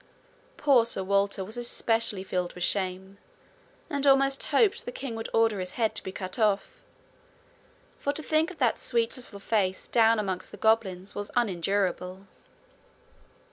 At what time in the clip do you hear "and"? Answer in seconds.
3.87-4.07